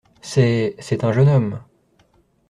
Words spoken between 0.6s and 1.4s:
c’est un jeune